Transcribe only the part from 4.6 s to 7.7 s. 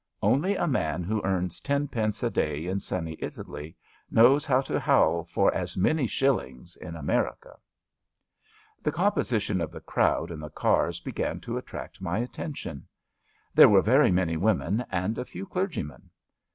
to howl for as many shillings in America.